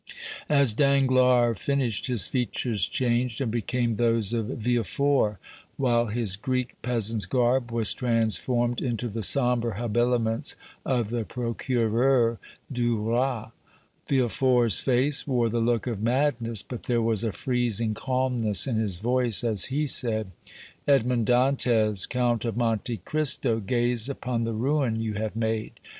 As 0.49 0.73
Danglars 0.73 1.59
finished, 1.59 2.07
his 2.07 2.25
features 2.25 2.87
changed 2.89 3.39
and 3.39 3.51
became 3.51 3.97
those 3.97 4.33
of 4.33 4.47
Villefort, 4.47 5.37
while 5.77 6.07
his 6.07 6.37
Greek 6.37 6.73
peasant's 6.81 7.27
garb 7.27 7.71
was 7.71 7.93
transformed 7.93 8.81
into 8.81 9.07
the 9.07 9.21
sombre 9.21 9.77
habiliments 9.79 10.55
of 10.83 11.11
the 11.11 11.23
Procureur 11.23 12.39
du 12.71 12.97
Roi. 12.97 13.49
Villefort's 14.07 14.79
face 14.79 15.27
wore 15.27 15.49
the 15.49 15.59
look 15.59 15.85
of 15.85 16.01
madness, 16.01 16.63
but 16.63 16.81
there 16.85 17.03
was 17.03 17.23
a 17.23 17.31
freezing 17.31 17.93
calmness 17.93 18.65
in 18.65 18.77
his 18.77 18.97
voice 18.97 19.43
as 19.43 19.65
he 19.65 19.85
said: 19.85 20.31
"Edmond 20.87 21.27
Dantès, 21.27 22.09
Count 22.09 22.43
of 22.43 22.57
Monte 22.57 22.97
Cristo, 23.05 23.59
gaze 23.59 24.09
upon 24.09 24.45
the 24.45 24.53
ruin 24.53 24.99
you 24.99 25.13
have 25.13 25.35
made. 25.35 25.73